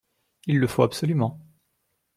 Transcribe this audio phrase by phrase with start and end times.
[0.47, 1.39] Il le faut absolument.